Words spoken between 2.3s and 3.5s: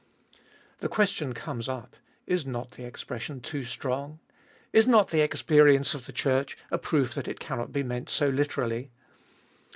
not the expression